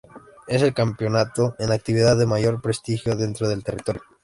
[0.47, 4.01] Es el campeonato en actividad de mayor prestigio dentro del territorio.